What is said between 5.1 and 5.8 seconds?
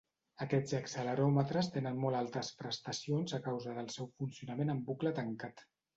tancat.